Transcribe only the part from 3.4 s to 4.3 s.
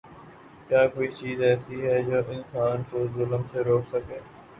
سے روک سکے؟